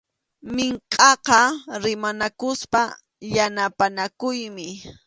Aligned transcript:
Minkʼaqa 0.55 1.39
rimanakuspa 1.83 2.81
yanapanakuymi. 3.35 4.67